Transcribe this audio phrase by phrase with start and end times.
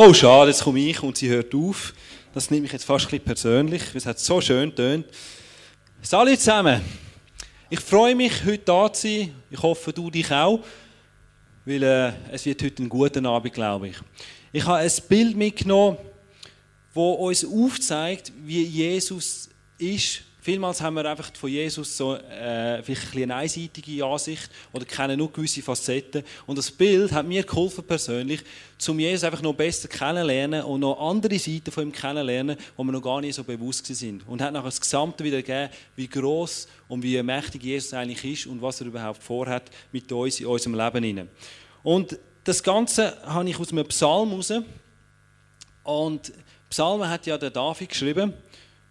[0.00, 1.92] Oh, schade, jetzt komme ich und sie hört auf.
[2.32, 5.06] Das nimmt mich jetzt fast ein bisschen persönlich, weil es hat so schön tönt.
[6.02, 6.80] Salut zusammen.
[7.68, 9.34] Ich freue mich, heute da zu sein.
[9.50, 10.60] Ich hoffe, du dich auch,
[11.64, 13.96] weil äh, es wird heute ein guter Abend, glaube ich.
[14.52, 15.98] Ich habe ein Bild mitgenommen,
[16.94, 23.14] das uns aufzeigt, wie Jesus ist Vielmals haben wir einfach von Jesus so äh, vielleicht
[23.14, 26.24] ein eine einseitige Ansicht oder kennen nur gewisse Facetten.
[26.46, 28.40] Und das Bild hat mir geholfen persönlich,
[28.88, 32.92] um Jesus einfach noch besser kennenlernen und noch andere Seiten von ihm kennenlernen, wo wir
[32.92, 34.26] noch gar nicht so bewusst sind.
[34.26, 38.46] Und hat nachher das Gesamte wieder gegeben, wie groß und wie mächtig Jesus eigentlich ist
[38.46, 41.28] und was er überhaupt vorhat mit uns in unserem Leben.
[41.82, 44.50] Und das Ganze habe ich aus einem Psalm heraus.
[45.82, 46.32] Und
[46.70, 48.32] Psalmen hat ja der David geschrieben.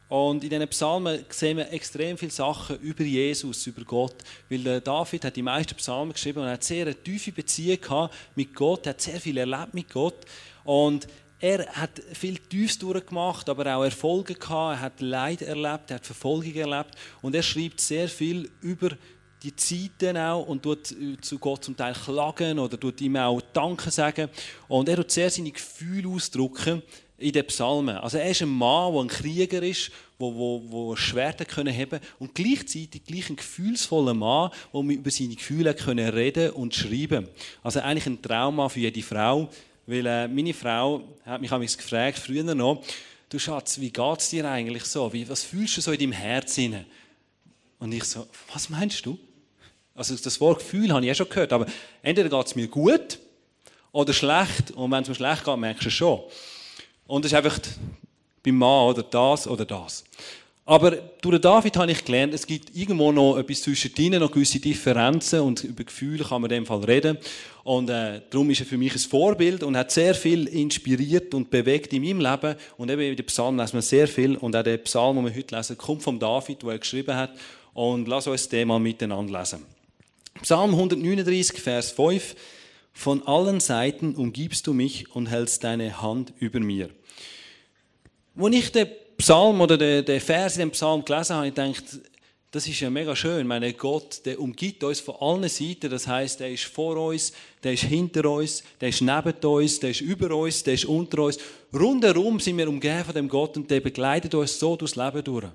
[0.09, 4.15] Und in diesen Psalmen sehen wir extrem viele Sachen über Jesus, über Gott.
[4.49, 8.87] Weil David hat die meisten Psalmen geschrieben und hat sehr eine tiefe Beziehung mit Gott,
[8.87, 10.25] hat sehr viel erlebt mit Gott.
[10.63, 11.07] Und
[11.39, 14.77] er hat viel Tiefes durchgemacht, aber auch Erfolge gehabt.
[14.77, 16.91] Er hat Leid erlebt, er hat Verfolgung erlebt.
[17.21, 18.91] Und er schreibt sehr viel über
[19.43, 23.91] die Zeiten auch und tut zu Gott zum Teil klagen oder tut ihm auch Danke
[23.91, 24.29] sagen.
[24.67, 26.81] Und er tut sehr seine Gefühle ausdrücken
[27.17, 27.97] in den Psalmen.
[27.97, 31.99] Also er ist ein Mann, der ein Krieger ist, der, der, der Schwerter können haben
[32.19, 37.27] und gleichzeitig gleich ein gefühlsvoller Mann, der über seine Gefühle können reden und schreiben.
[37.63, 39.49] Also eigentlich ein Trauma für jede Frau,
[39.87, 42.83] weil äh, meine Frau hat mich mich gefragt früher noch,
[43.29, 45.11] du Schatz, wie geht es dir eigentlich so?
[45.11, 46.85] Wie, was fühlst du so in deinem Herzen?
[47.79, 49.17] Und ich so, was meinst du?
[49.95, 51.65] Also das Wort Gefühl habe ich ja schon gehört, aber
[52.03, 53.17] entweder geht es mir gut
[53.91, 56.21] oder schlecht und wenn es mir schlecht geht, merkst du es schon.
[57.07, 57.59] Und es ist einfach
[58.43, 60.03] beim Mann oder das oder das.
[60.65, 60.91] Aber
[61.21, 65.39] durch David habe ich gelernt, es gibt irgendwo noch etwas zwischen ihnen, noch gewisse Differenzen
[65.39, 67.17] und über Gefühle kann man in dem Fall reden.
[67.63, 71.49] Und äh, darum ist er für mich ein Vorbild und hat sehr viel inspiriert und
[71.49, 72.55] bewegt in meinem Leben.
[72.75, 74.35] Und eben in den Psalmen lesen wir sehr viel.
[74.35, 77.31] Und auch der Psalm, den wir heute lesen, kommt von David, wo er geschrieben hat.
[77.73, 79.63] Und lass uns den mal miteinander lesen.
[80.41, 82.35] Psalm 139, Vers 5.
[82.97, 86.89] Von allen Seiten umgibst du mich und hältst deine Hand über mir.
[88.35, 88.87] Als ich den
[89.17, 91.53] Psalm oder den, den Vers in dem Psalm gelesen habe, ich
[92.49, 93.45] das ist ja mega schön.
[93.45, 95.91] Meine Gott, der umgibt uns von allen Seiten.
[95.91, 99.91] Das heißt, der ist vor uns, der ist hinter uns, der ist neben uns, der
[99.91, 101.37] ist über uns, der ist unter uns.
[101.71, 105.45] Rundherum sind wir umgeben von dem Gott und der begleitet uns so durchs Leben durch.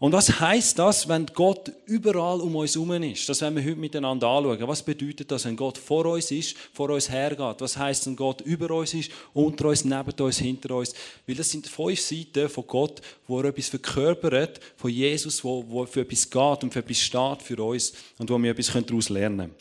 [0.00, 3.28] Und was heißt das, wenn Gott überall um uns herum ist?
[3.28, 4.66] Das werden wir heute miteinander anschauen.
[4.66, 7.60] Was bedeutet das, wenn Gott vor uns ist, vor uns hergeht?
[7.60, 10.94] Was heißt, wenn Gott über uns ist, unter uns, neben uns, hinter uns?
[11.26, 15.86] Weil das sind fünf Seiten von Gott, wo er etwas verkörpert, von Jesus, wo, wo
[15.86, 19.38] für etwas geht und für etwas steht für uns und wo wir etwas daraus lernen
[19.38, 19.54] können.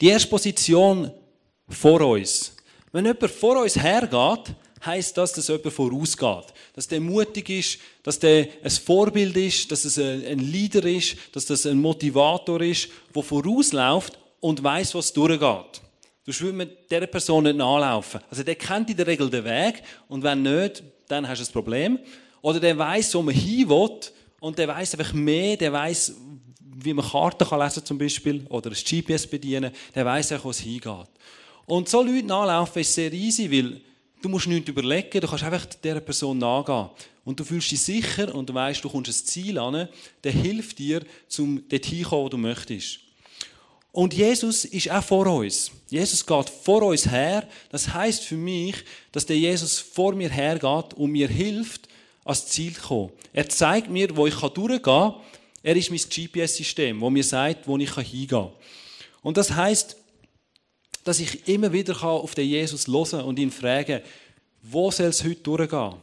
[0.00, 1.10] Die erste Position
[1.68, 2.54] vor uns.
[2.92, 4.54] Wenn jemand vor uns hergeht,
[4.86, 6.54] heißt das, dass jemand vorausgeht.
[6.74, 11.46] Dass der mutig ist, dass der ein Vorbild ist, dass es ein Leader ist, dass
[11.46, 15.82] das ein Motivator ist, der vorausläuft und weiß, was durchgeht.
[16.24, 18.20] Du mit dieser Person nicht nachlaufen.
[18.28, 21.52] Also der kennt in der Regel den Weg und wenn nicht, dann hast du ein
[21.52, 21.98] Problem.
[22.42, 23.98] Oder der weiß, wo man hin will
[24.40, 26.14] und der weiß einfach mehr, der weiß,
[26.60, 30.50] wie man Karten kann lesen zum Beispiel oder ein GPS bedienen, der weiß auch, wo
[30.50, 31.08] es hingeht.
[31.66, 33.80] Und so Leute nachlaufen ist sehr easy, weil
[34.22, 36.88] Du musst nichts überlegen, du kannst einfach dieser Person nachgehen.
[37.24, 39.88] Und du fühlst dich sicher und du weißt, du kommst ein Ziel an,
[40.22, 41.04] der hilft dir,
[41.38, 43.00] um dort hinzukommen, wo du möchtest.
[43.92, 45.70] Und Jesus ist auch vor uns.
[45.88, 47.48] Jesus geht vor uns her.
[47.70, 48.76] Das heißt für mich,
[49.10, 51.88] dass der Jesus vor mir hergeht und mir hilft,
[52.24, 53.12] ans Ziel zu kommen.
[53.32, 55.14] Er zeigt mir, wo ich durchgehen kann.
[55.62, 58.52] Er ist mein GPS-System, wo mir sagt, wo ich hingehen kann.
[59.22, 59.96] Und das heißt,
[61.06, 64.00] dass ich immer wieder auf den Jesus hören und ihn fragen,
[64.60, 65.94] wo soll es heute durchgehen?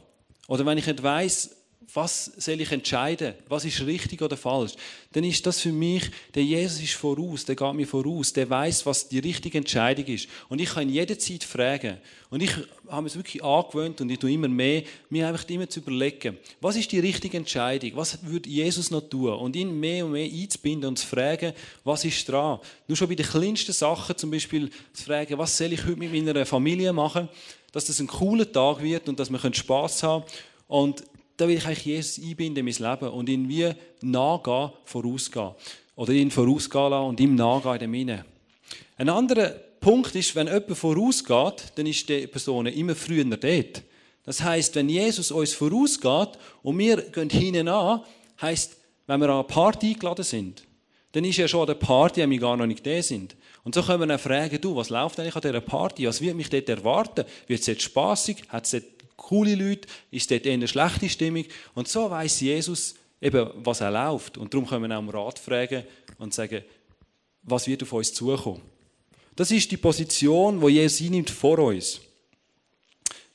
[0.48, 1.53] Oder wenn ich nicht weiss,
[1.92, 3.34] was soll ich entscheiden?
[3.48, 4.72] Was ist richtig oder falsch?
[5.12, 8.86] Dann ist das für mich, der Jesus ist voraus, der geht mir voraus, der weiß,
[8.86, 10.28] was die richtige Entscheidung ist.
[10.48, 11.98] Und ich kann in jeder Zeit fragen.
[12.30, 12.50] Und ich
[12.88, 16.76] habe es wirklich angewöhnt und ich tue immer mehr, mir einfach immer zu überlegen, was
[16.76, 17.92] ist die richtige Entscheidung?
[17.94, 19.34] Was würde Jesus noch tun?
[19.34, 21.52] Und ihn mehr und mehr einzubinden und zu fragen,
[21.84, 22.58] was ist dran?
[22.88, 26.12] Nur schon bei den kleinsten Sachen, zum Beispiel zu fragen, was soll ich heute mit
[26.12, 27.28] meiner Familie machen,
[27.72, 30.34] dass das ein cooler Tag wird und dass wir Spaß haben können.
[30.66, 31.04] Und
[31.36, 33.72] da will ich eigentlich Jesus einbinden in mein Leben und ihn wie
[34.02, 35.50] nachgehen, vorausgehen.
[35.96, 38.24] Oder ihn vorausgehen lassen und ihm nachgehen in dem Innen.
[38.96, 39.50] Ein anderer
[39.80, 43.82] Punkt ist, wenn jemand vorausgeht, dann ist die Person immer früher dort.
[44.24, 48.00] Das heißt, wenn Jesus uns vorausgeht und wir gehen hinten an,
[48.40, 48.76] heißt,
[49.06, 50.64] wenn wir an eine Party eingeladen sind,
[51.12, 53.36] dann ist ja schon an der Party, wenn wir gar noch nicht da sind.
[53.62, 56.06] Und so können wir dann fragen, du, was läuft eigentlich an dieser Party?
[56.06, 57.24] Was wird mich dort erwarten?
[57.46, 58.42] Wird es dort spassig?
[58.48, 58.84] Hat es dort
[59.16, 59.88] coole Leute?
[60.10, 61.44] Ist dort eher eine schlechte Stimmung?
[61.74, 64.38] Und so weiß Jesus eben, was er läuft.
[64.38, 65.84] Und darum können wir auch um Rat fragen
[66.18, 66.62] und sagen,
[67.42, 68.62] was wird auf uns zukommen?
[69.36, 72.00] Das ist die Position, wo Jesus einnimmt vor uns.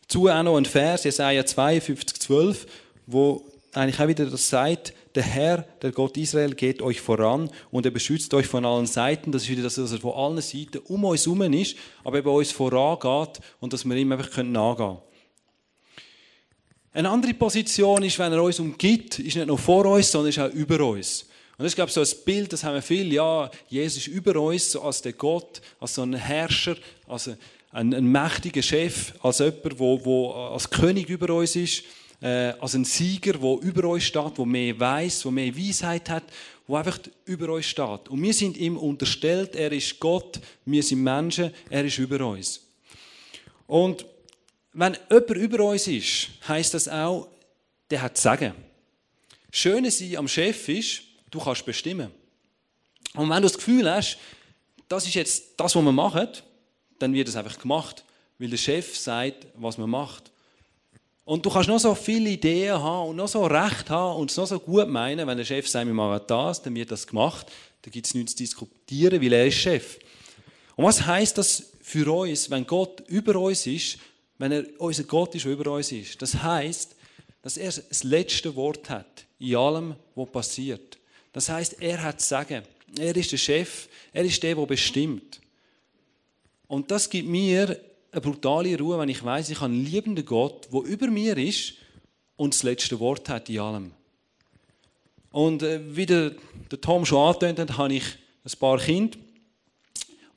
[0.08, 2.68] Zu auch noch ein Vers, Jesaja 52, 12,
[3.06, 7.86] wo eigentlich auch wieder das sagt, der Herr, der Gott Israel, geht euch voran und
[7.86, 9.32] er beschützt euch von allen Seiten.
[9.32, 12.52] Das ist wieder, dass er von allen Seiten um uns herum ist, aber bei uns
[12.52, 14.98] vorangeht und dass wir ihm einfach nachgehen können.
[16.92, 20.40] Eine andere Position ist, wenn er uns umgibt, ist nicht nur vor uns, sondern ist
[20.40, 21.24] auch über uns.
[21.58, 24.08] Und das ist, glaube ich, so ein Bild, das haben wir viel, ja, Jesus ist
[24.08, 26.76] über uns, so als der Gott, als so ein Herrscher,
[27.08, 27.30] als
[27.72, 31.84] ein, ein mächtiger Chef, als jemand, wo, wo als König über uns ist
[32.22, 36.24] äh, als ein Sieger, der über uns steht, der mehr weiß, der mehr Weisheit hat,
[36.68, 38.10] der einfach über uns steht.
[38.10, 42.62] Und wir sind ihm unterstellt, er ist Gott, wir sind Menschen, er ist über uns.
[43.68, 44.06] Und
[44.80, 47.28] wenn jemand über uns ist, heißt das auch,
[47.90, 48.54] der hat zu sagen.
[49.52, 52.12] Schöne sein am Chef ist, du kannst bestimmen.
[53.14, 54.18] Und wenn du das Gefühl hast,
[54.88, 56.30] das ist jetzt das, was wir machen,
[56.98, 58.06] dann wird es einfach gemacht,
[58.38, 60.32] weil der Chef sagt, was man macht.
[61.26, 64.38] Und du kannst noch so viele Ideen haben und noch so Recht haben und es
[64.38, 67.48] noch so gut meinen, wenn der Chef sagt, wir machen das, dann wird das gemacht.
[67.82, 70.00] Dann gibt es nichts zu diskutieren, weil er ist Chef.
[70.78, 73.98] Und was heißt das für uns, wenn Gott über uns ist,
[74.40, 76.20] wenn er unser Gott ist, der über uns ist?
[76.22, 76.96] Das heißt,
[77.44, 80.98] dass er das letzte Wort hat in allem, was passiert.
[81.32, 82.64] Das heißt, er hat sagen.
[82.98, 83.88] Er ist der Chef.
[84.12, 85.40] Er ist der, der bestimmt.
[86.68, 87.80] Und das gibt mir
[88.12, 91.74] eine brutale Ruhe, wenn ich weiß, ich habe einen liebenden Gott, der über mir ist
[92.36, 93.92] und das letzte Wort hat in allem.
[95.32, 96.32] Und äh, wie der,
[96.72, 98.04] der Tom schon angetönt hat, habe ich
[98.44, 99.18] ein paar Kinder.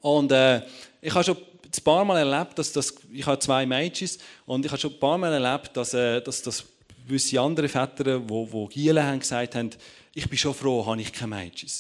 [0.01, 0.63] Und äh,
[1.01, 1.37] ich habe schon
[1.79, 4.11] ein paar Mal erlebt, dass das, ich habe zwei Mädchen
[4.47, 6.65] und ich habe schon ein paar Mal erlebt, dass, äh, dass, dass
[7.07, 9.71] gewisse andere Väter, die, die Gielen haben, gesagt haben,
[10.15, 11.71] ich bin schon froh, habe ich keine Mädchen.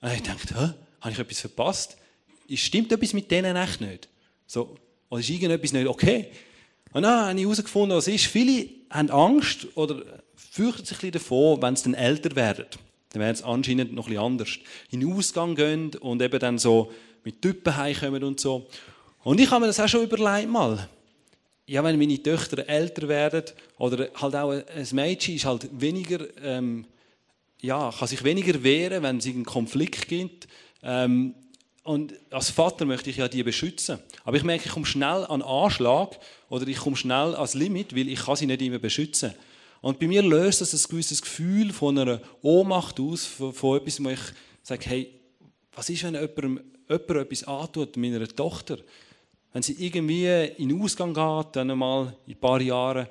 [0.00, 1.96] Und ich dachte, habe ich etwas verpasst?
[2.54, 4.08] Stimmt etwas mit denen echt nicht?
[4.46, 4.76] So,
[5.08, 6.30] oder ist irgendetwas nicht okay?
[6.92, 8.26] Und dann habe ich herausgefunden, was ist.
[8.26, 10.02] Viele haben Angst oder
[10.34, 12.66] fürchten sich ein davor, wenn sie dann älter werden.
[13.10, 14.58] Dann werden sie anscheinend noch ein anders.
[14.90, 16.92] In den Ausgang gehen und eben dann so
[17.24, 18.66] mit Typen heimkommen und so.
[19.24, 20.88] Und ich habe mir das auch schon überlegt mal.
[21.66, 23.44] Ja, wenn meine Töchter älter werden
[23.78, 26.84] oder halt auch ein Mädchen ist halt weniger, ähm,
[27.60, 30.48] ja, kann sich weniger wehren, wenn es einen Konflikt gibt.
[30.82, 31.34] Ähm,
[31.84, 33.98] und als Vater möchte ich ja die beschützen.
[34.24, 38.08] Aber ich merke, ich komme schnell an Anschlag oder ich komme schnell ans Limit, weil
[38.08, 39.32] ich kann sie nicht immer beschützen.
[39.80, 44.02] Und bei mir löst das ein gewisses Gefühl von einer Ohnmacht aus, von, von etwas,
[44.02, 44.20] wo ich
[44.62, 45.20] sage, hey,
[45.74, 46.60] was ist, wenn jemandem,
[46.92, 48.78] jemand etwas antut, meiner Tochter?
[49.52, 53.06] Wenn sie irgendwie in den Ausgang geht, dann einmal in ein paar Jahren,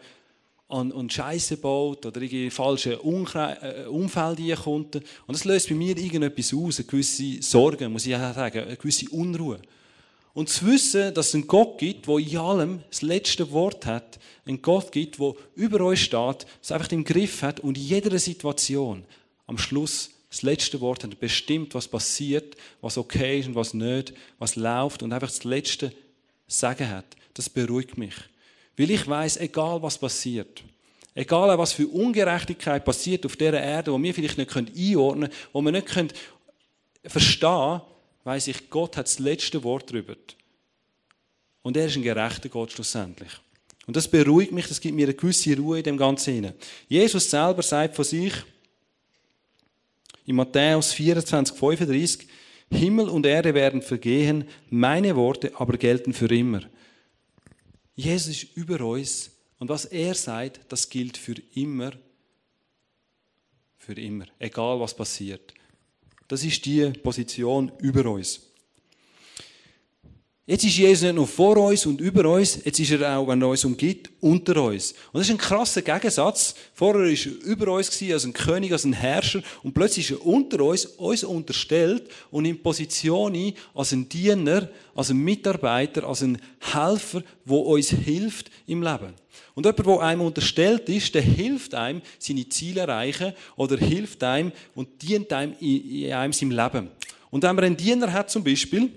[0.71, 4.95] und, und Scheiße baut oder in falsche äh, Umfeld kommt.
[4.95, 9.09] Und das löst bei mir irgendetwas aus, eine gewisse Sorge, muss ich sagen, eine gewisse
[9.09, 9.59] Unruhe.
[10.33, 14.17] Und zu wissen, dass es einen Gott gibt, der in allem das letzte Wort hat,
[14.45, 18.17] einen Gott gibt, der über euch steht, es einfach im Griff hat und in jeder
[18.17, 19.03] Situation
[19.47, 24.13] am Schluss das letzte Wort hat, bestimmt, was passiert, was okay ist und was nicht,
[24.39, 25.91] was läuft und einfach das letzte
[26.47, 27.05] Sagen hat.
[27.33, 28.15] Das beruhigt mich.
[28.77, 30.63] Weil ich weiß, egal was passiert,
[31.15, 35.61] egal was für Ungerechtigkeit passiert auf dieser Erde, wo wir vielleicht nicht einordnen können, wo
[35.61, 35.89] wir nicht
[37.05, 37.81] verstehen können,
[38.23, 40.15] weiß ich, Gott hat das letzte Wort darüber.
[41.61, 43.31] Und er ist ein gerechter Gott schlussendlich.
[43.85, 46.53] Und das beruhigt mich, das gibt mir eine gewisse Ruhe in dem Ganzen.
[46.87, 48.33] Jesus selber sagt von sich
[50.25, 52.27] in Matthäus 24, 35,
[52.71, 56.61] Himmel und Erde werden vergehen, meine Worte aber gelten für immer.
[57.95, 61.91] Jesus ist über uns und was er sagt, das gilt für immer.
[63.77, 65.53] Für immer, egal was passiert.
[66.27, 68.50] Das ist die Position über uns.
[70.51, 73.41] Jetzt ist Jesus nicht nur vor uns und über uns, jetzt ist er auch, wenn
[73.41, 74.91] er uns umgibt, unter uns.
[75.13, 76.55] Und das ist ein krasser Gegensatz.
[76.73, 80.25] Vorher war er über uns als ein König, als ein Herrscher und plötzlich ist er
[80.25, 86.21] unter uns, uns unterstellt und in Position ein, als ein Diener, als ein Mitarbeiter, als
[86.21, 89.13] ein Helfer, der uns hilft im Leben.
[89.55, 94.51] Und jemand, der einem unterstellt ist, der hilft einem, seine Ziele erreichen oder hilft einem
[94.75, 96.89] und dient einem in einem seinem Leben.
[97.29, 98.89] Und wenn man einen Diener hat zum Beispiel,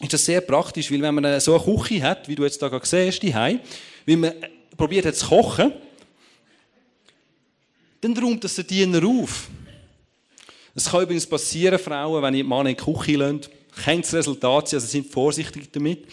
[0.00, 2.68] ist das sehr praktisch, weil wenn man so eine Küche hat, wie du jetzt da
[2.68, 3.60] gerade siehst, die weil
[4.06, 4.32] man
[4.76, 5.72] probiert hat zu kochen,
[8.00, 9.48] dann räumt das der Diener auf.
[10.74, 13.50] Es kann übrigens passieren, Frauen, wenn ihr Mann in die Küche lasst,
[13.84, 16.06] kennt das Resultat sein, also sind vorsichtig damit.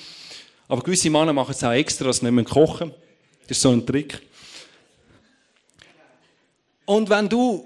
[0.67, 2.91] Aber gewisse Männer machen es auch extra, dass sie nicht kochen.
[3.48, 4.20] Das ist so ein Trick.
[6.86, 7.65] Und wenn du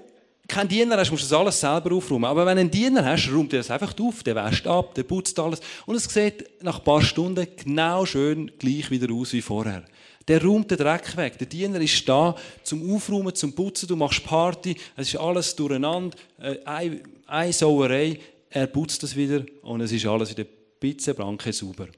[0.52, 2.24] keinen Diener hast, musst du das alles selber aufräumen.
[2.24, 5.02] Aber wenn du einen Diener hast, räumt er das einfach auf, der wäscht ab, der
[5.02, 5.60] putzt alles.
[5.86, 9.84] Und es sieht nach ein paar Stunden genau schön gleich wieder aus wie vorher.
[10.28, 11.38] Der räumt den Dreck weg.
[11.38, 13.88] Der Diener ist da zum Aufräumen, zum Putzen.
[13.88, 18.18] Du machst Party, es ist alles durcheinander, äh, eine, eine Sauerei.
[18.50, 21.88] Er putzt das wieder und es ist alles wieder pizzeblanke sauber.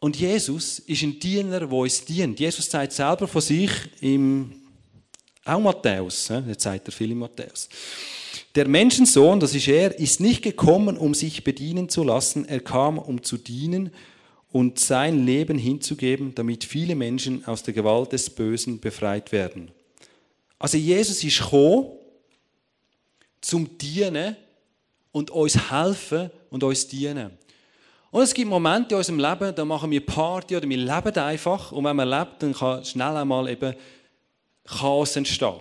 [0.00, 2.40] Und Jesus ist ein Diener, der uns dient.
[2.40, 4.61] Jesus sagt selber von sich im
[5.44, 7.68] auch Matthäus, jetzt sagt er viel in Matthäus.
[8.54, 12.46] Der Menschensohn, das ist er, ist nicht gekommen, um sich bedienen zu lassen.
[12.46, 13.90] Er kam, um zu dienen
[14.52, 19.70] und sein Leben hinzugeben, damit viele Menschen aus der Gewalt des Bösen befreit werden.
[20.58, 21.98] Also Jesus ist gekommen,
[23.40, 24.36] zum Dienen
[25.10, 27.32] und uns helfen und uns dienen.
[28.10, 31.72] Und es gibt Momente in unserem Leben, da machen wir Party oder wir leben einfach.
[31.72, 33.74] Und wenn man lebt, dann kann schnell einmal eben
[34.64, 35.60] Chaos entstehen.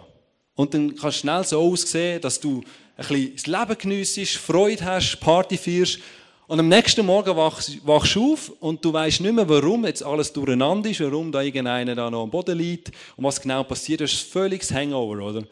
[0.56, 2.62] Und dann kann es schnell so aussehen, dass du
[2.98, 6.00] ein bisschen das Leben geniessest, Freude hast, Party feierst
[6.48, 10.34] und am nächsten Morgen wachst, du auf und du weißt nicht mehr, warum jetzt alles
[10.34, 14.02] durcheinander ist, warum da irgendeiner da noch am Boden liegt und was genau passiert.
[14.02, 15.44] Das ist ein völliges Hangover, oder?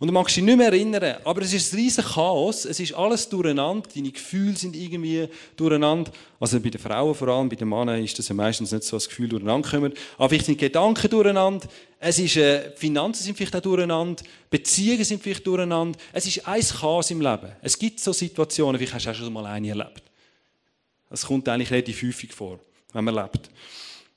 [0.00, 2.94] Und du magst dich nicht mehr erinnern, aber es ist ein riesiges Chaos, es ist
[2.94, 6.12] alles durcheinander, deine Gefühle sind irgendwie durcheinander.
[6.38, 8.96] Also bei den Frauen vor allem, bei den Männern ist das ja meistens nicht so,
[8.96, 9.98] dass das Gefühl durcheinander kommt.
[10.16, 11.66] Aber vielleicht sind Gedanken durcheinander,
[11.98, 15.98] es ist, äh, Finanzen sind vielleicht auch durcheinander, Beziehungen sind vielleicht durcheinander.
[16.12, 17.50] Es ist ein Chaos im Leben.
[17.60, 20.04] Es gibt so Situationen, vielleicht hast du auch schon mal eine erlebt.
[21.10, 22.60] Das kommt eigentlich relativ häufig vor,
[22.92, 23.50] wenn man lebt.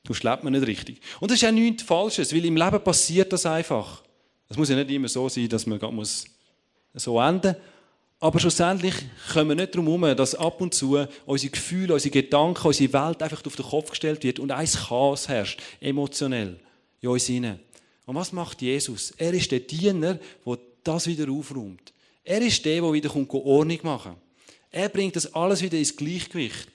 [0.04, 1.02] Du lebt man nicht richtig.
[1.20, 4.04] Und das ist auch nichts Falsches, weil im Leben passiert das einfach.
[4.52, 6.26] Es muss ja nicht immer so sein, dass man muss
[6.94, 7.62] so enden muss.
[8.20, 8.94] Aber schlussendlich
[9.32, 13.24] kommen wir nicht darum herum, dass ab und zu unsere Gefühle, unsere Gedanken, unsere Welt
[13.24, 16.60] einfach auf den Kopf gestellt wird und ein Chaos herrscht, emotionell,
[17.00, 17.60] in uns hinein.
[18.06, 19.12] Und was macht Jesus?
[19.18, 21.94] Er ist der Diener, der das wieder aufräumt.
[22.26, 24.16] Er ist der, der wieder Ordnung machen
[24.70, 26.68] Er bringt das alles wieder ins Gleichgewicht.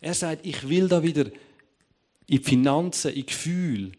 [0.00, 1.32] Er sagt, ich will da wieder in
[2.28, 3.92] die Finanzen, in Gefühle,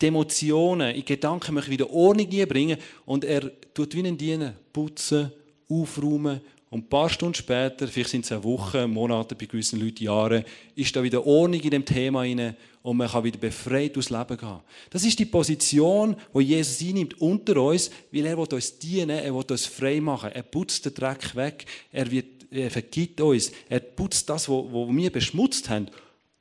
[0.00, 5.32] die Emotionen, in Gedanken möchte wieder Ordnung bringen und er tut wie ein Diener, putzen,
[5.68, 6.40] aufräumen
[6.70, 10.44] und ein paar Stunden später, vielleicht sind es eine Woche, Monate, bei gewissen Leuten Jahre,
[10.76, 14.36] ist da wieder Ordnung in dem Thema rein und man kann wieder befreit durchs Leben
[14.36, 14.60] gehen.
[14.88, 19.34] Das ist die Position, wo Jesus einnimmt unter uns, weil er will uns dienen, er
[19.34, 23.80] will uns frei machen, er putzt den Dreck weg, er, wird, er vergibt uns, er
[23.80, 25.88] putzt das, was wir beschmutzt haben,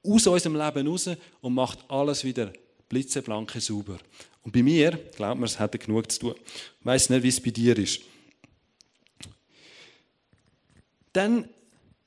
[0.03, 1.09] aus unserem Leben raus
[1.41, 2.53] und macht alles wieder
[2.89, 3.99] blitzeblanke sauber.
[4.43, 6.35] Und bei mir, glaubt mir, es hat genug zu tun.
[6.79, 8.01] Ich weiss nicht, wie es bei dir ist.
[11.13, 11.47] Dann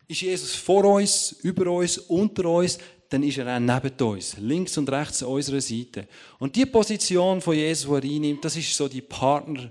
[0.08, 4.78] ist Jesus vor uns, über uns, unter uns, dann ist er auch neben uns, links
[4.78, 6.08] und rechts an unserer Seite.
[6.38, 9.70] Und die Position von Jesus, die er einnimmt, das ist so die Partner,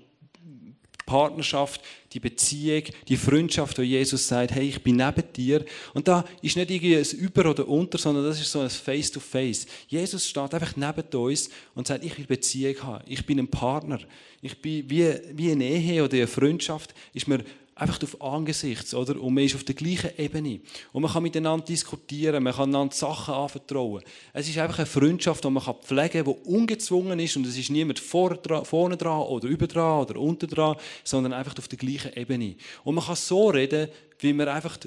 [1.05, 1.81] Partnerschaft,
[2.13, 5.65] die Beziehung, die Freundschaft, wo Jesus sagt, hey, ich bin neben dir.
[5.93, 9.65] Und da ist nicht irgendwie ein Über oder Unter, sondern das ist so ein Face-to-Face.
[9.65, 9.67] -face.
[9.87, 13.03] Jesus steht einfach neben uns und sagt, ich will Beziehung haben.
[13.07, 13.99] Ich bin ein Partner.
[14.41, 17.43] Ich bin wie, wie eine Ehe oder eine Freundschaft, ist mir
[17.81, 19.19] einfach auf Angesichts, oder?
[19.19, 20.59] Und man ist auf der gleichen Ebene.
[20.93, 24.03] Und man kann miteinander diskutieren, man kann einander Sachen anvertrauen.
[24.33, 27.71] Es ist einfach eine Freundschaft, die man pflegen kann, die ungezwungen ist und es ist
[27.71, 32.55] niemand vorne dran oder über dran oder unter dran, sondern einfach auf der gleichen Ebene.
[32.83, 34.77] Und man kann so reden, wie man einfach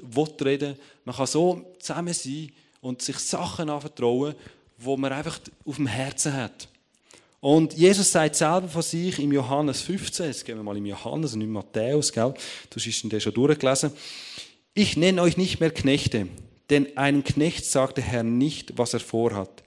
[0.44, 0.76] reden will.
[1.04, 4.36] Man kann so zusammen sein und sich Sachen anvertrauen,
[4.78, 6.68] die man einfach auf dem Herzen hat.
[7.44, 11.34] Und Jesus sagt selber von sich im Johannes 15, jetzt gehen wir mal im Johannes
[11.34, 12.32] und im Matthäus, gell?
[12.70, 13.92] du hast den schon durchgelesen.
[14.72, 16.26] Ich nenne euch nicht mehr Knechte,
[16.70, 19.62] denn einem Knecht sagt der Herr nicht, was er vorhat.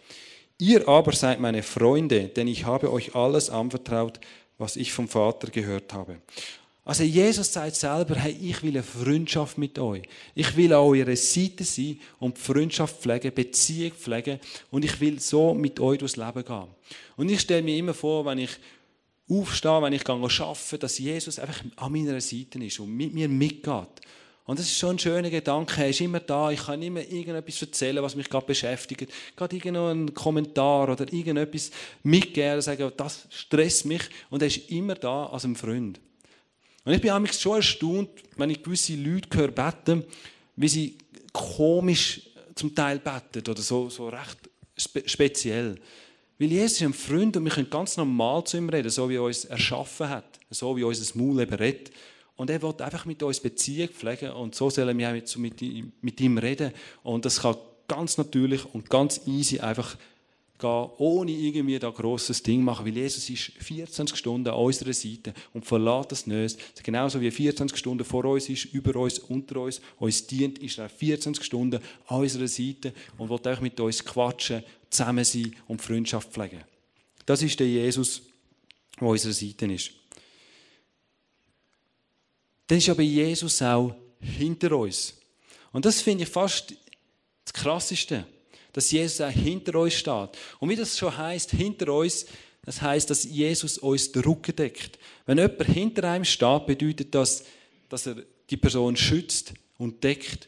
[0.57, 4.19] Ihr aber seid meine Freunde, denn ich habe euch alles anvertraut,
[4.57, 6.17] was ich vom Vater gehört habe.
[6.87, 10.03] Also Jesus sagt selber, hey, ich will eine Freundschaft mit euch.
[10.33, 14.39] Ich will an eurer Seite sein und Freundschaft pflegen, Beziehung pflegen
[14.71, 16.67] und ich will so mit euch durchs Leben gehen.
[17.17, 18.51] Und ich stelle mir immer vor, wenn ich
[19.29, 24.01] aufstehe, wenn ich arbeite, dass Jesus einfach an meiner Seite ist und mit mir mitgeht.
[24.45, 25.81] Und das ist schon ein schöner Gedanke.
[25.81, 26.51] Er ist immer da.
[26.51, 29.11] Ich kann immer irgendetwas erzählen, was mich gerade beschäftigt.
[29.35, 31.69] Gerade irgendeinen Kommentar oder irgendetwas
[32.03, 34.03] mitgeben, sagen, das stresst mich.
[34.29, 35.99] Und er ist immer da als ein Freund.
[36.87, 40.05] Und ich bin manchmal schon erstaunt, wenn ich gewisse Leute höre beten,
[40.55, 40.97] wie sie
[41.33, 42.21] komisch
[42.55, 44.37] zum Teil beten oder so, so recht
[44.77, 45.75] spe speziell.
[46.39, 49.15] Weil Jesus ist ein Freund und wir können ganz normal zu ihm reden, so wie
[49.15, 51.91] er uns erschaffen hat, so wie unser Maul eben redet.
[52.37, 55.61] Und er will einfach mit uns Beziehung pflegen und so sollen wir auch mit, mit,
[56.01, 56.71] mit ihm reden.
[57.03, 57.57] Und das kann
[57.89, 59.97] ganz natürlich und ganz easy einfach
[60.57, 65.33] gehen, ohne irgendwie da grosses Ding machen, weil Jesus ist 24 Stunden an unserer Seite
[65.53, 66.57] und verlässt das nicht.
[66.83, 70.77] Genauso wie er 24 Stunden vor uns ist, über uns, unter uns, uns dient, ist
[70.77, 75.81] er 24 Stunden an unserer Seite und will auch mit uns quatschen, zusammen sein und
[75.81, 76.63] Freundschaft pflegen.
[77.25, 78.21] Das ist der Jesus,
[78.95, 79.91] der an unserer Seite ist.
[82.67, 85.13] Dann ist aber Jesus auch hinter uns.
[85.71, 86.73] Und das finde ich fast
[87.45, 88.25] das Krasseste
[88.77, 90.29] dass Jesus auch hinter uns steht.
[90.59, 92.27] Und wie das schon heißt, hinter uns,
[92.63, 94.99] das heißt, dass Jesus uns den Rücken deckt.
[95.25, 97.43] Wenn jemand hinter einem steht, bedeutet das,
[97.89, 98.17] dass er
[98.47, 100.47] die Person schützt und deckt.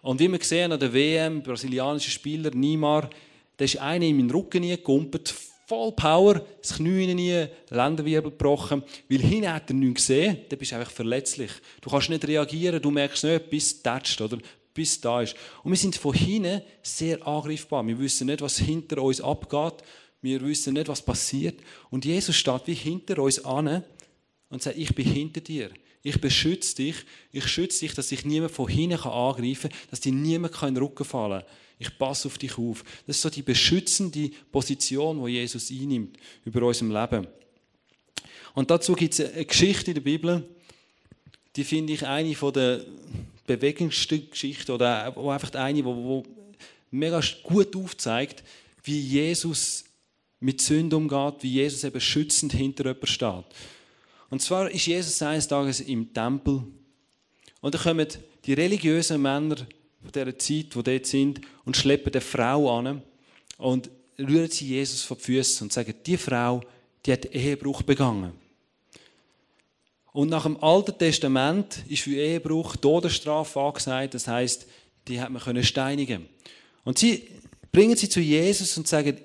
[0.00, 3.10] Und wie wir sehen an der WM, brasilianischer Spieler Neymar,
[3.58, 5.34] der ist einer in meinen Rücken gekumpelt,
[5.66, 10.72] voll Power, das Knie nie, Lendenwirbel gebrochen, weil hinten hat er nichts gesehen, dann bist
[10.72, 11.50] du einfach verletzlich.
[11.82, 14.38] Du kannst nicht reagieren, du merkst nicht, bis tätscht, oder?
[14.78, 15.34] Bis da ist.
[15.64, 17.84] Und wir sind von hinten sehr angreifbar.
[17.84, 19.82] Wir wissen nicht, was hinter uns abgeht.
[20.22, 21.60] Wir wissen nicht, was passiert.
[21.90, 23.82] Und Jesus steht wie hinter uns an
[24.50, 25.70] und sagt, ich bin hinter dir.
[26.04, 26.94] Ich beschütze dich.
[27.32, 30.84] Ich schütze dich, dass sich niemand von hinten angreifen kann, dass dir niemand in den
[30.84, 31.50] Rücken fallen kann.
[31.80, 32.84] Ich passe auf dich auf.
[33.08, 37.26] Das ist so die beschützende Position, die Jesus einnimmt über unserem Leben.
[38.54, 40.48] Und dazu gibt es eine Geschichte in der Bibel,
[41.56, 42.84] die finde ich eine der
[43.48, 46.22] bewegendste Geschichte oder wo einfach eine, wo, wo
[46.90, 48.44] mega gut aufzeigt,
[48.84, 49.84] wie Jesus
[50.40, 53.44] mit Sünde umgeht, wie Jesus eben schützend hinter jemand steht.
[54.30, 56.62] Und zwar ist Jesus eines Tages im Tempel
[57.60, 58.06] und da kommen
[58.44, 63.02] die religiösen Männer von dieser Zeit, die dort sind, und schleppen eine Frau an
[63.56, 66.60] und rühren sie Jesus vor die Füße und sagen, die Frau,
[67.04, 68.32] die hat Ehebruch begangen.
[70.18, 74.14] Und nach dem Alten Testament ist für Ehebruch Todesstrafe angesagt.
[74.14, 74.66] Das heißt,
[75.06, 76.28] die hat man können steinigen.
[76.82, 77.28] Und sie
[77.70, 79.16] bringen sie zu Jesus und sagen: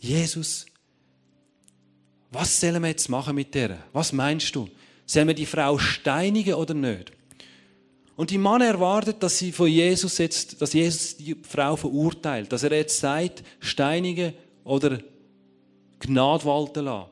[0.00, 0.66] Jesus,
[2.32, 3.84] was sollen wir jetzt machen mit der?
[3.92, 4.68] Was meinst du?
[5.06, 7.12] Sollen wir die Frau steinigen oder nicht?
[8.16, 12.64] Und die Mann erwartet, dass sie von Jesus jetzt, dass Jesus die Frau verurteilt, dass
[12.64, 14.32] er jetzt sagt, steinigen
[14.64, 14.98] oder
[16.00, 17.10] Gnade walten lassen.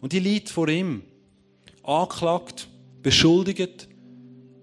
[0.00, 1.04] Und die liegt vor ihm
[1.84, 2.68] angeklagt,
[3.02, 3.88] beschuldigt.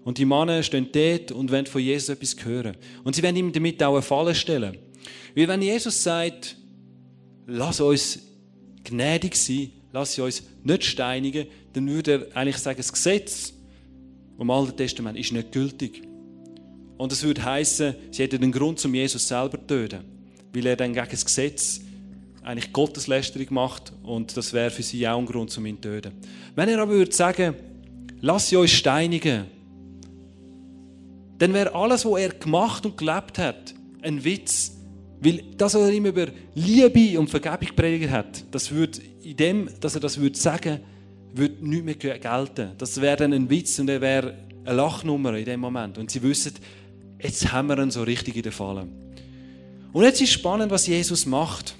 [0.04, 2.76] Und die Männer stehen dort und wollen von Jesus etwas hören.
[3.04, 4.76] Und sie werden ihm damit auch eine Falle stellen.
[5.34, 6.56] Weil wenn Jesus sagt,
[7.46, 8.18] lass uns
[8.84, 13.52] gnädig sein, lass uns nicht steinigen, dann würde er eigentlich sagen, das Gesetz
[14.36, 16.02] vom Alten Testament ist nicht gültig.
[16.98, 20.04] Und es würde heißen, sie hätten den Grund, zum Jesus selber zu töten.
[20.52, 21.80] Weil er dann gegen das Gesetz
[22.44, 26.12] eigentlich Gotteslästerung macht und das wäre für sie auch ein Grund, um ihn zu töten.
[26.54, 27.54] Wenn er aber würde sagen,
[28.20, 29.46] lass sie euch steinigen,
[31.38, 34.76] dann wäre alles, was er gemacht und gelebt hat, ein Witz.
[35.20, 39.68] Weil das, was er ihm über Liebe und Vergebung predigt hat, das würde in dem,
[39.80, 40.80] dass er das würde sagen,
[41.32, 42.72] würde nicht mehr gelten.
[42.76, 45.96] Das wäre dann ein Witz und er wäre eine Lachnummer in dem Moment.
[45.98, 46.54] Und sie wissen,
[47.20, 48.88] jetzt haben wir ihn so richtig in der Falle.
[49.92, 51.76] Und jetzt ist spannend, was Jesus macht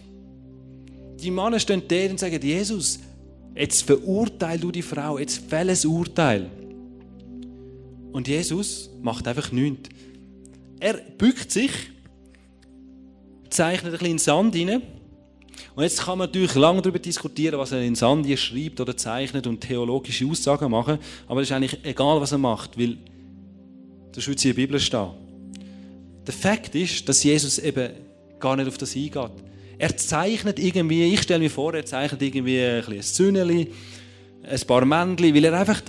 [1.23, 2.99] die Männer stehen dort und sagen, Jesus,
[3.55, 6.51] jetzt verurteil du die Frau, jetzt fäll ein Urteil.
[8.13, 9.89] Und Jesus macht einfach nichts.
[10.81, 11.71] Er bückt sich,
[13.49, 14.83] zeichnet ein bisschen Sand hinein.
[15.75, 18.97] Und jetzt kann man natürlich lange darüber diskutieren, was er in Sand hier schreibt oder
[18.97, 20.99] zeichnet und theologische Aussagen machen.
[21.29, 22.99] Aber es ist eigentlich egal, was er macht, weil
[24.13, 25.11] das wird in der Bibel stehen.
[26.27, 27.93] Der Fakt ist, dass Jesus eben
[28.39, 29.31] gar nicht auf das eingeht.
[29.83, 33.69] Er zeichnet irgendwie, ich stelle mir vor, er zeichnet irgendwie ein, ein Zünneli,
[34.49, 35.83] ein paar Männchen, weil er einfach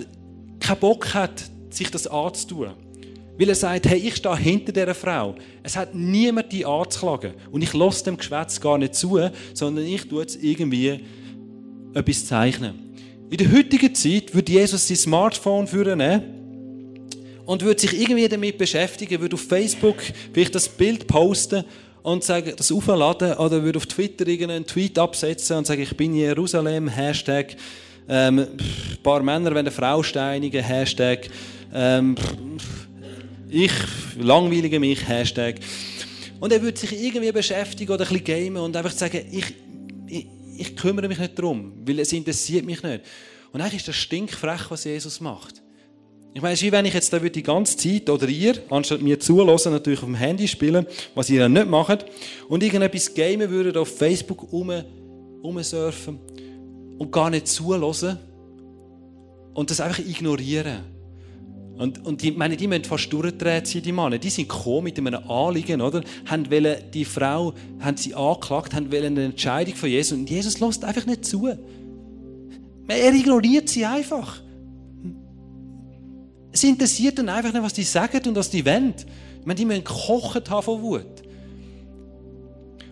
[0.58, 2.70] keinen Bock hat, sich das anzutun.
[3.38, 5.36] Weil er sagt, hey, ich stehe hinter dieser Frau.
[5.62, 7.34] Es hat niemand die anzuklagen.
[7.52, 10.98] Und ich lasse dem Geschwätz gar nicht zu, sondern ich tue jetzt irgendwie
[11.94, 12.74] etwas zeichnen.
[13.30, 16.02] In der heutigen Zeit würde Jesus sein Smartphone führen
[17.46, 20.02] und würde sich irgendwie damit beschäftigen, würde auf Facebook
[20.32, 21.62] vielleicht das Bild posten
[22.04, 26.12] und sagen, das aufladen oder würde auf Twitter irgendeinen Tweet absetzen und sagen, ich bin
[26.12, 27.56] in Jerusalem, Hashtag,
[28.06, 31.30] ähm, ein paar Männer wollen eine Frau steinigen, Hashtag,
[31.72, 32.14] ähm,
[33.48, 33.72] ich
[34.18, 35.56] langweilige mich, Hashtag.
[36.40, 39.54] Und er würde sich irgendwie beschäftigen oder ein bisschen gamen und einfach sagen, ich,
[40.06, 40.26] ich,
[40.58, 43.00] ich kümmere mich nicht darum, weil es interessiert mich nicht.
[43.50, 45.63] Und eigentlich ist das stinkfrech, was Jesus macht.
[46.36, 49.70] Ich meine, wie wenn ich jetzt da die ganze Zeit, oder ihr, anstatt mir zulassen,
[49.70, 52.06] natürlich auf dem Handy spielen, was ihr dann nicht macht,
[52.48, 54.72] und irgendetwas gamen würdet, auf Facebook rum,
[55.44, 56.18] rumsurfen
[56.98, 58.18] und gar nicht zulassen
[59.54, 60.80] und das einfach ignorieren.
[61.78, 64.18] Und, und die, meine, die müssen fast durchgedreht sein, die Männer.
[64.18, 66.02] Die sind gekommen mit einem Anliegen, oder?
[66.26, 70.18] Haben wollen, die Frau, haben sie angeklagt, haben wollen eine Entscheidung von Jesus.
[70.18, 71.46] Und Jesus lässt einfach nicht zu.
[72.88, 74.43] Er ignoriert sie einfach.
[76.54, 78.94] Es interessiert dann einfach nicht, was die sagen und was die wollen.
[79.40, 81.04] Ich meine, die müssen gekocht haben von Wut.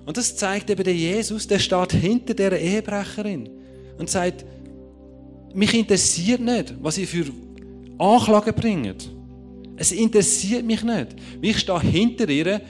[0.04, 3.48] Und das zeigt eben der Jesus, der steht hinter der Ehebrecherin
[3.98, 4.44] und sagt,
[5.54, 7.26] mich interessiert nicht, was ihr für
[7.98, 9.08] Anklagen bringt.
[9.76, 11.14] Es interessiert mich nicht.
[11.40, 12.62] Ich stehe hinter ihr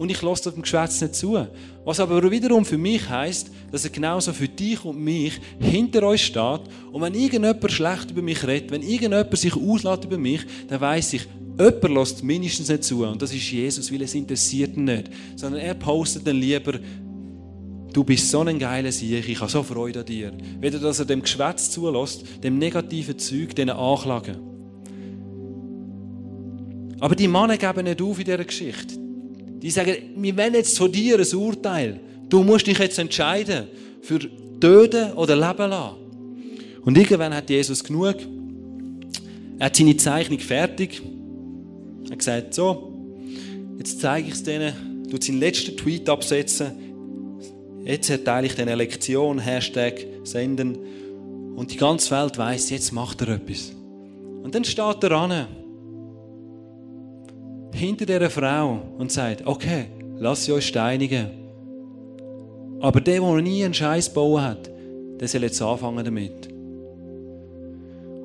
[0.00, 1.46] und ich lasse dem Geschwätz nicht zu.
[1.84, 6.24] Was aber wiederum für mich heißt, dass er genauso für dich und mich hinter euch
[6.24, 6.62] steht.
[6.90, 11.12] Und wenn irgendjemand schlecht über mich redet, wenn irgendjemand sich auslässt über mich, dann weiß
[11.12, 13.04] ich, jemand lässt mindestens nicht zu.
[13.04, 15.10] Und das ist Jesus, weil es interessiert ihn nicht.
[15.36, 16.80] Sondern er postet dann lieber,
[17.92, 20.32] du bist so ein geiler Sieg, ich habe so Freude an dir.
[20.62, 24.38] Weder, dass er dem Geschwätz zulässt, dem negativen Zeug, diesen Anklagen.
[27.00, 28.99] Aber die Männer geben nicht auf in dieser Geschichte.
[29.62, 32.00] Die sagen, wir wollen jetzt von dir ein Urteil.
[32.28, 33.66] Du musst dich jetzt entscheiden
[34.02, 34.20] für
[34.60, 35.96] Töten oder Leben lassen.
[36.82, 38.16] Und irgendwann hat Jesus genug.
[39.58, 41.02] Er hat seine Zeichnung fertig.
[42.04, 42.94] Er hat gesagt, so,
[43.78, 45.06] jetzt zeige ich es denen.
[45.08, 46.72] Du seinen letzten Tweet absetzen.
[47.84, 50.78] Jetzt erteile ich denen Lektion, Hashtag senden.
[51.56, 53.72] Und die ganze Welt weiß, jetzt macht er etwas.
[54.42, 55.46] Und dann steht er an
[57.72, 59.86] hinter dieser Frau und sagt, okay,
[60.18, 61.30] lass sie euch steinigen.
[62.80, 64.70] Aber der, der noch nie einen Scheiß bauen hat,
[65.20, 66.48] der soll jetzt anfangen damit.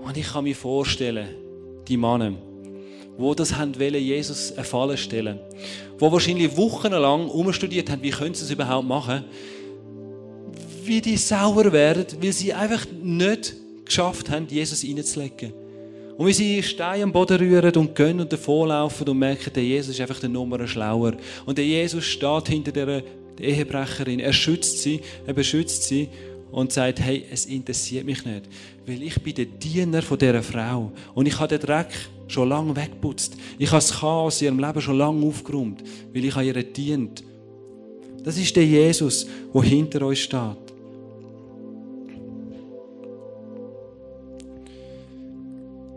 [0.06, 1.28] Und ich kann mir vorstellen,
[1.88, 2.34] die Männer,
[3.18, 5.40] wo das haben wollen, Jesus erfallen stellen,
[5.98, 9.26] wo wahrscheinlich wochenlang umstudiert haben, wie können sie es überhaupt machen,
[10.84, 13.56] wie die sauer werden, weil sie einfach nicht
[13.86, 15.54] geschafft haben, Jesus reinzulegen.
[16.18, 19.96] Und wie sie Steine am Boden rühren und gehen und davonlaufen und merken, der Jesus
[19.96, 21.14] ist einfach der Nummer schlauer.
[21.46, 23.04] Und der Jesus steht hinter der
[23.40, 24.20] Ehebrecherin.
[24.22, 26.08] Er schützt sie, er beschützt sie
[26.52, 28.44] und sagt, hey, es interessiert mich nicht.
[28.86, 30.92] Weil ich bin der Diener von dieser Frau.
[31.14, 31.90] Und ich habe den Dreck
[32.30, 33.36] schon lange weggeputzt.
[33.60, 37.24] Ich habe das Chaos in ihrem Leben schon lange aufgeräumt, weil ich an ihr dient.
[38.24, 40.65] Das ist der Jesus, der hinter euch steht.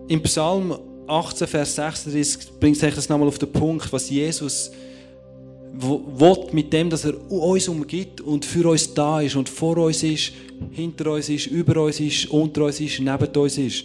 [0.08, 0.74] Im Psalm
[1.06, 4.72] 18, Vers 36 bringt sich das nochmal auf den Punkt, was Jesus
[5.72, 10.02] will mit dem, dass er uns umgibt und für uns da ist und vor uns
[10.02, 10.32] ist,
[10.72, 13.84] hinter uns ist, über uns ist, unter uns ist, neben uns ist.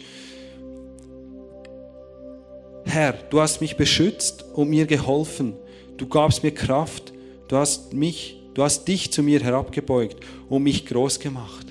[2.85, 5.53] Herr, du hast mich beschützt und mir geholfen.
[5.97, 7.11] Du gabst mir Kraft.
[7.49, 10.17] Du hast mich, du hast dich zu mir herabgebeugt
[10.49, 11.67] und mich groß gemacht.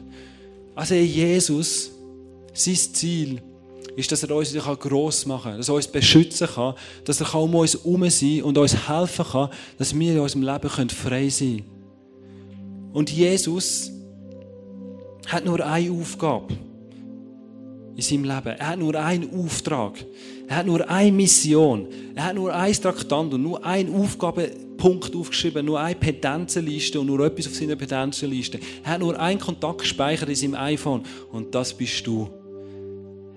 [0.74, 1.90] Also Jesus,
[2.52, 3.40] sein Ziel
[3.96, 6.74] ist, dass er uns gross machen kann, dass er uns beschützen kann,
[7.05, 10.42] dass er um uns herum sein kann und uns helfen kann, dass wir in unserem
[10.42, 12.92] Leben frei sein können.
[12.92, 13.90] Und Jesus
[15.26, 16.55] hat nur eine Aufgabe
[17.96, 18.59] in seinem Leben.
[18.59, 20.05] Er hat nur einen Auftrag.
[20.48, 21.87] Er hat nur eine Mission.
[22.14, 27.20] Er hat nur ein Traktant und nur einen Aufgabenpunkt aufgeschrieben, nur eine Petenzenliste und nur
[27.20, 28.59] etwas auf seiner Petenzenliste.
[28.85, 32.41] Er hat nur einen Kontaktspeicher in seinem iPhone und das bist du.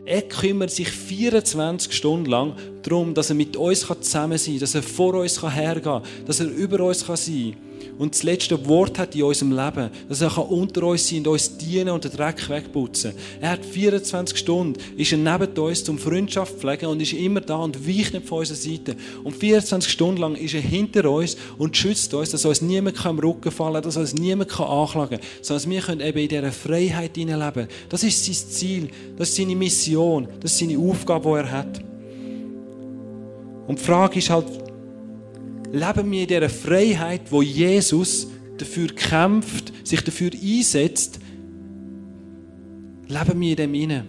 [0.06, 4.76] Er kümmert sich 24 Stunden lang darum, dass er mit uns zusammen sein kann, dass
[4.76, 7.18] er vor uns hergehen kann, dass er über uns sein
[7.56, 7.65] kann
[7.98, 11.58] und das letzte Wort hat in unserem Leben, dass er unter uns sein und uns
[11.58, 13.14] dienen und den Dreck wegputzen.
[13.40, 17.56] Er hat 24 Stunden, ist er neben uns zum Freundschaft pflegen und ist immer da
[17.56, 18.96] und weicht nicht von unserer Seite.
[19.24, 23.20] Und 24 Stunden lang ist er hinter uns und schützt uns, dass uns niemand im
[23.20, 27.16] Rücken fallen kann, dass uns niemand anklagen kann, sondern wir können eben in dieser Freiheit
[27.16, 27.68] leben.
[27.90, 31.80] Das ist sein Ziel, das ist seine Mission, das ist seine Aufgabe, die er hat.
[33.68, 34.46] Und die Frage ist halt,
[35.76, 41.20] leben wir in dieser Freiheit, wo Jesus dafür kämpft, sich dafür einsetzt,
[43.08, 44.06] leben wir in dem inne.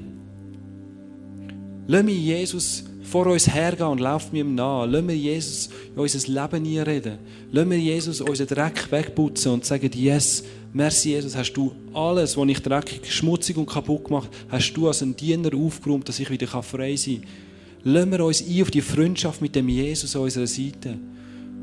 [1.88, 4.86] Lassen wir Jesus vor uns hergehen und laufen wir ihm nach.
[4.86, 7.18] Lassen wir Jesus in unser Leben einreden.
[7.50, 12.48] Lassen wir Jesus unseren Dreck wegputzen und sagen, yes, merci Jesus, hast du alles, was
[12.48, 16.46] ich dreckig, schmutzig und kaputt gemacht hast du als ein Diener aufgeräumt, dass ich wieder
[16.46, 17.92] frei sein kann.
[17.92, 20.98] Lassen wir uns ein auf die Freundschaft mit dem Jesus an unserer Seite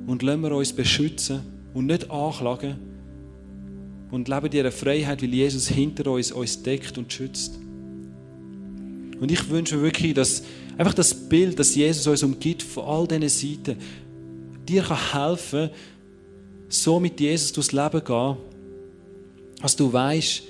[0.08, 1.42] und lassen wir uns beschützen
[1.74, 2.76] und nicht anklagen
[4.12, 7.60] und leben in dieser Freiheit, weil Jesus hinter uns uns deckt und schützt.
[9.20, 10.44] Und ich wünsche mir wirklich, dass
[10.78, 13.78] einfach das Bild, das Jesus uns umgibt, von all diesen Seiten,
[14.68, 15.70] dir kann helfen,
[16.70, 18.38] so mit Jesus durchs Leben gehen,
[19.62, 20.44] dass du weißt,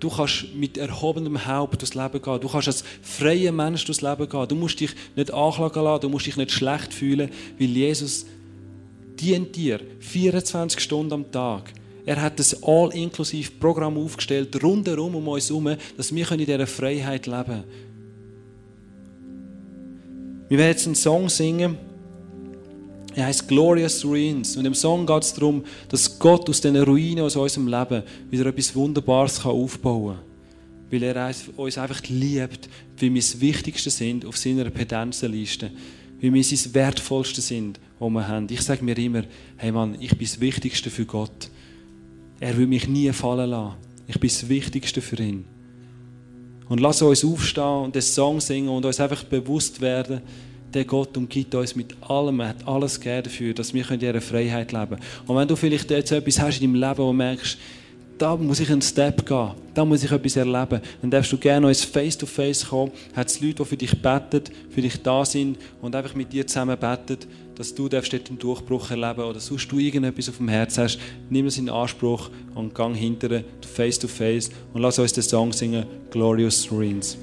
[0.00, 2.40] Du kannst mit erhobenem Haupt durchs Leben gehen.
[2.40, 4.48] Du kannst als freier Mensch durchs Leben gehen.
[4.48, 8.26] Du musst dich nicht anklagen lassen, du musst dich nicht schlecht fühlen, weil Jesus
[9.20, 11.72] dient dir 24 Stunden am Tag.
[12.06, 17.44] Er hat das All-Inklusiv-Programm aufgestellt, rundherum um uns herum, dass wir in dieser Freiheit leben
[17.44, 17.64] können.
[20.48, 21.76] Wir werden jetzt einen Song singen,
[23.14, 24.56] er heißt Glorious Ruins.
[24.56, 28.46] Und im Song geht es darum, dass Gott aus diesen Ruinen aus unserem Leben wieder
[28.46, 30.24] etwas Wunderbares aufbauen kann.
[30.90, 35.72] Weil er uns einfach liebt, wie wir das Wichtigste sind auf seiner Pedenzenliste.
[36.20, 38.46] Wie wir sein Wertvollste sind, was wir haben.
[38.50, 39.22] Ich sage mir immer,
[39.56, 41.50] hey Mann, ich bin das Wichtigste für Gott.
[42.40, 43.76] Er will mich nie fallen lassen.
[44.06, 45.44] Ich bin das Wichtigste für ihn.
[46.68, 50.20] Und lass uns aufstehen und den Song singen und uns einfach bewusst werden,
[50.74, 54.20] der Gott umgibt uns mit allem, er hat alles gegeben dafür, dass wir in dieser
[54.20, 55.02] Freiheit leben können.
[55.26, 57.58] Und wenn du vielleicht jetzt etwas hast in deinem Leben, wo du merkst,
[58.18, 61.66] da muss ich einen Step gehen, da muss ich etwas erleben, dann darfst du gerne
[61.66, 62.92] uns Face-to-Face kommen.
[63.14, 66.46] Hat es Leute, die für dich beten, für dich da sind und einfach mit dir
[66.46, 67.18] zusammen beten,
[67.54, 70.98] dass du darfst dort einen Durchbruch erleben oder sonst du irgendetwas auf dem Herz hast,
[71.30, 76.70] nimm es in Anspruch und gang hinterher Face-to-Face und lass uns den Song singen, Glorious
[76.70, 77.16] Ruins.